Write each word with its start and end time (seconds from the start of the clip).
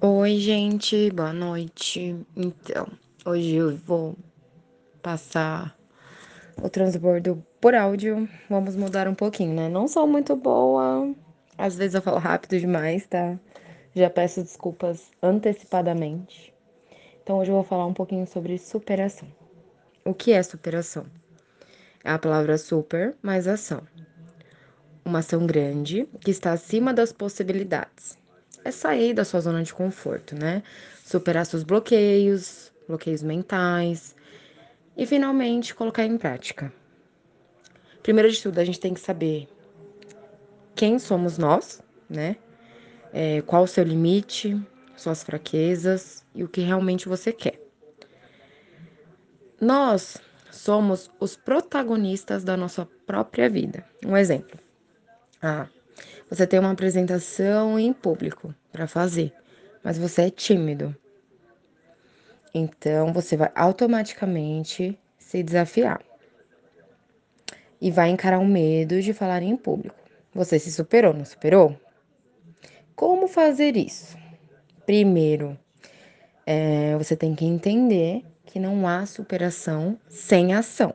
Oi, 0.00 0.36
gente, 0.36 1.10
boa 1.10 1.32
noite. 1.32 2.24
Então, 2.36 2.86
hoje 3.26 3.56
eu 3.56 3.76
vou 3.78 4.14
passar 5.02 5.76
o 6.62 6.68
transbordo 6.70 7.44
por 7.60 7.74
áudio. 7.74 8.28
Vamos 8.48 8.76
mudar 8.76 9.08
um 9.08 9.14
pouquinho, 9.14 9.56
né? 9.56 9.68
Não 9.68 9.88
sou 9.88 10.06
muito 10.06 10.36
boa, 10.36 11.12
às 11.58 11.74
vezes 11.74 11.96
eu 11.96 12.02
falo 12.02 12.18
rápido 12.18 12.60
demais, 12.60 13.08
tá? 13.08 13.36
Já 13.92 14.08
peço 14.08 14.40
desculpas 14.40 15.10
antecipadamente. 15.20 16.54
Então, 17.20 17.40
hoje 17.40 17.50
eu 17.50 17.56
vou 17.56 17.64
falar 17.64 17.86
um 17.86 17.94
pouquinho 17.94 18.24
sobre 18.24 18.56
superação. 18.56 19.26
O 20.04 20.14
que 20.14 20.30
é 20.30 20.40
superação? 20.44 21.06
É 22.04 22.12
a 22.12 22.18
palavra 22.20 22.56
super 22.56 23.16
mais 23.20 23.48
ação. 23.48 23.82
Uma 25.04 25.18
ação 25.18 25.44
grande 25.44 26.08
que 26.20 26.30
está 26.30 26.52
acima 26.52 26.94
das 26.94 27.12
possibilidades 27.12 28.16
é 28.64 28.70
sair 28.70 29.14
da 29.14 29.24
sua 29.24 29.40
zona 29.40 29.62
de 29.62 29.72
conforto, 29.72 30.34
né? 30.34 30.62
Superar 31.04 31.46
seus 31.46 31.62
bloqueios, 31.62 32.72
bloqueios 32.86 33.22
mentais 33.22 34.14
e 34.96 35.06
finalmente 35.06 35.74
colocar 35.74 36.04
em 36.04 36.18
prática. 36.18 36.72
Primeiro 38.02 38.30
de 38.30 38.42
tudo, 38.42 38.58
a 38.58 38.64
gente 38.64 38.80
tem 38.80 38.94
que 38.94 39.00
saber 39.00 39.48
quem 40.74 40.98
somos 40.98 41.38
nós, 41.38 41.82
né? 42.08 42.36
É, 43.12 43.42
qual 43.42 43.64
o 43.64 43.68
seu 43.68 43.84
limite, 43.84 44.60
suas 44.96 45.22
fraquezas 45.22 46.24
e 46.34 46.44
o 46.44 46.48
que 46.48 46.60
realmente 46.60 47.08
você 47.08 47.32
quer. 47.32 47.60
Nós 49.60 50.18
somos 50.50 51.10
os 51.18 51.36
protagonistas 51.36 52.44
da 52.44 52.56
nossa 52.56 52.86
própria 53.06 53.48
vida. 53.48 53.84
Um 54.04 54.16
exemplo. 54.16 54.58
Ah, 55.42 55.66
você 56.28 56.46
tem 56.46 56.58
uma 56.58 56.70
apresentação 56.70 57.78
em 57.78 57.92
público 57.92 58.54
para 58.70 58.86
fazer, 58.86 59.32
mas 59.82 59.98
você 59.98 60.22
é 60.22 60.30
tímido. 60.30 60.94
Então 62.54 63.12
você 63.12 63.36
vai 63.36 63.50
automaticamente 63.54 64.98
se 65.18 65.42
desafiar 65.42 66.00
e 67.80 67.90
vai 67.90 68.10
encarar 68.10 68.38
o 68.38 68.46
medo 68.46 69.00
de 69.00 69.12
falar 69.12 69.42
em 69.42 69.56
público. 69.56 69.96
Você 70.34 70.58
se 70.58 70.72
superou, 70.72 71.14
não 71.14 71.24
superou? 71.24 71.78
Como 72.94 73.28
fazer 73.28 73.76
isso? 73.76 74.16
Primeiro, 74.84 75.58
é, 76.46 76.96
você 76.96 77.16
tem 77.16 77.34
que 77.34 77.44
entender 77.44 78.24
que 78.44 78.58
não 78.58 78.88
há 78.88 79.04
superação 79.06 79.98
sem 80.08 80.54
ação. 80.54 80.94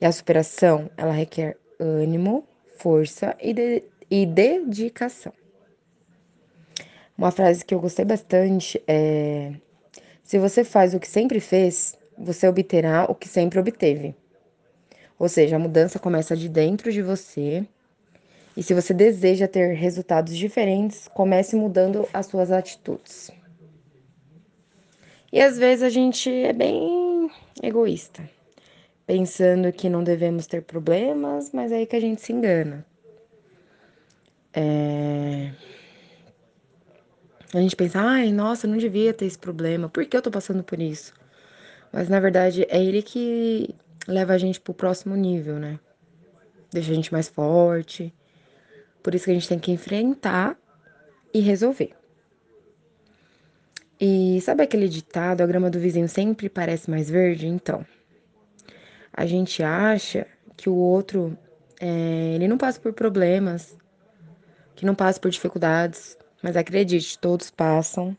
E 0.00 0.04
a 0.04 0.12
superação, 0.12 0.90
ela 0.96 1.12
requer 1.12 1.56
ânimo, 1.80 2.46
força 2.76 3.36
e, 3.40 3.52
de, 3.52 3.82
e 4.10 4.26
dedicação. 4.26 5.32
Uma 7.16 7.30
frase 7.30 7.64
que 7.64 7.74
eu 7.74 7.80
gostei 7.80 8.04
bastante 8.04 8.82
é: 8.86 9.52
Se 10.22 10.38
você 10.38 10.64
faz 10.64 10.94
o 10.94 11.00
que 11.00 11.08
sempre 11.08 11.40
fez, 11.40 11.96
você 12.16 12.46
obterá 12.46 13.06
o 13.08 13.14
que 13.14 13.28
sempre 13.28 13.58
obteve. 13.58 14.14
Ou 15.18 15.28
seja, 15.28 15.56
a 15.56 15.58
mudança 15.58 15.98
começa 15.98 16.36
de 16.36 16.48
dentro 16.48 16.92
de 16.92 17.00
você. 17.00 17.66
E 18.56 18.62
se 18.62 18.72
você 18.74 18.94
deseja 18.94 19.48
ter 19.48 19.74
resultados 19.74 20.36
diferentes, 20.36 21.08
comece 21.08 21.56
mudando 21.56 22.08
as 22.12 22.26
suas 22.26 22.50
atitudes. 22.50 23.30
E 25.32 25.40
às 25.40 25.58
vezes 25.58 25.82
a 25.82 25.90
gente 25.90 26.30
é 26.30 26.52
bem 26.52 27.30
egoísta 27.62 28.35
pensando 29.06 29.72
que 29.72 29.88
não 29.88 30.02
devemos 30.02 30.46
ter 30.46 30.62
problemas, 30.62 31.52
mas 31.52 31.70
é 31.70 31.76
aí 31.76 31.86
que 31.86 31.96
a 31.96 32.00
gente 32.00 32.20
se 32.20 32.32
engana. 32.32 32.84
É... 34.52 35.52
A 37.54 37.60
gente 37.60 37.76
pensa, 37.76 38.00
ai, 38.00 38.32
nossa, 38.32 38.66
não 38.66 38.76
devia 38.76 39.14
ter 39.14 39.26
esse 39.26 39.38
problema, 39.38 39.88
por 39.88 40.04
que 40.04 40.16
eu 40.16 40.22
tô 40.22 40.30
passando 40.30 40.64
por 40.64 40.80
isso? 40.80 41.14
Mas 41.92 42.08
na 42.08 42.18
verdade 42.18 42.66
é 42.68 42.82
ele 42.82 43.00
que 43.02 43.74
leva 44.08 44.32
a 44.32 44.38
gente 44.38 44.60
pro 44.60 44.74
próximo 44.74 45.14
nível, 45.14 45.58
né? 45.58 45.78
Deixa 46.72 46.90
a 46.90 46.94
gente 46.94 47.12
mais 47.12 47.28
forte. 47.28 48.12
Por 49.02 49.14
isso 49.14 49.24
que 49.24 49.30
a 49.30 49.34
gente 49.34 49.48
tem 49.48 49.58
que 49.58 49.70
enfrentar 49.70 50.58
e 51.32 51.40
resolver. 51.40 51.92
E 54.00 54.40
sabe 54.42 54.62
aquele 54.62 54.88
ditado, 54.88 55.40
a 55.40 55.46
grama 55.46 55.70
do 55.70 55.78
vizinho 55.78 56.08
sempre 56.08 56.48
parece 56.48 56.90
mais 56.90 57.08
verde? 57.08 57.46
Então, 57.46 57.86
a 59.16 59.24
gente 59.24 59.62
acha 59.62 60.26
que 60.56 60.68
o 60.68 60.74
outro 60.74 61.36
é, 61.80 62.34
ele 62.34 62.46
não 62.46 62.58
passa 62.58 62.78
por 62.78 62.92
problemas, 62.92 63.76
que 64.74 64.84
não 64.84 64.94
passa 64.94 65.18
por 65.18 65.30
dificuldades, 65.30 66.18
mas 66.42 66.56
acredite, 66.56 67.18
todos 67.18 67.50
passam, 67.50 68.16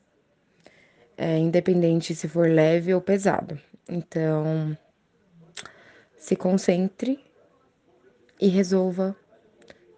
é, 1.15 1.37
independente 1.37 2.15
se 2.15 2.27
for 2.27 2.49
leve 2.49 2.93
ou 2.93 2.99
pesado. 2.99 3.59
Então, 3.87 4.75
se 6.17 6.35
concentre 6.35 7.23
e 8.39 8.47
resolva 8.47 9.15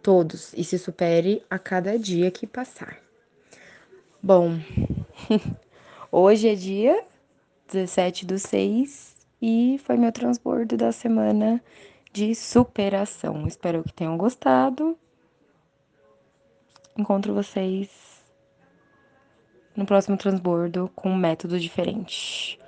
todos 0.03 0.53
e 0.53 0.63
se 0.63 0.77
supere 0.77 1.43
a 1.49 1.57
cada 1.57 1.97
dia 1.97 2.29
que 2.29 2.45
passar. 2.45 2.99
Bom, 4.21 4.59
hoje 6.11 6.49
é 6.49 6.55
dia 6.55 7.05
17 7.67 8.25
do 8.25 8.37
6 8.37 9.08
e 9.41 9.79
foi 9.83 9.97
meu 9.97 10.11
transbordo 10.11 10.75
da 10.75 10.91
semana 10.91 11.63
de 12.11 12.33
superação. 12.35 13.47
Espero 13.47 13.83
que 13.83 13.93
tenham 13.93 14.17
gostado. 14.17 14.97
Encontro 16.97 17.33
vocês 17.33 17.89
no 19.75 19.85
próximo 19.85 20.17
transbordo 20.17 20.91
com 20.95 21.11
um 21.11 21.17
método 21.17 21.59
diferente. 21.59 22.59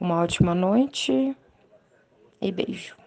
Uma 0.00 0.20
ótima 0.22 0.54
noite 0.54 1.36
e 2.40 2.52
beijo. 2.52 3.05